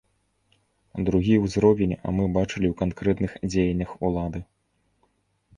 Другі 1.09 1.35
ўзровень 1.43 1.93
мы 2.19 2.25
бачылі 2.37 2.67
ў 2.71 2.75
канкрэтных 2.81 3.31
дзеяннях 3.51 3.91
улады. 4.09 4.39